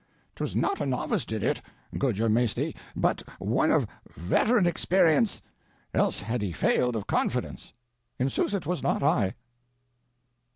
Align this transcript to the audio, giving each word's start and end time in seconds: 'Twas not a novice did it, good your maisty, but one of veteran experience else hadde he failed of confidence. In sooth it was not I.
'Twas 0.35 0.55
not 0.55 0.81
a 0.81 0.85
novice 0.87 1.25
did 1.27 1.43
it, 1.43 1.61
good 1.95 2.17
your 2.17 2.27
maisty, 2.27 2.75
but 2.95 3.21
one 3.37 3.69
of 3.71 3.85
veteran 4.09 4.65
experience 4.65 5.43
else 5.93 6.21
hadde 6.21 6.41
he 6.41 6.51
failed 6.51 6.95
of 6.95 7.05
confidence. 7.05 7.71
In 8.17 8.27
sooth 8.27 8.55
it 8.55 8.65
was 8.65 8.81
not 8.81 9.03
I. 9.03 9.35